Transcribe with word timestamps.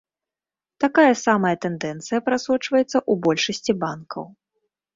Такая 0.83 1.11
сама 1.23 1.51
тэндэнцыя 1.67 2.19
прасочваецца 2.31 2.89
ў 2.89 3.13
большасці 3.29 3.79
банкаў. 3.87 4.23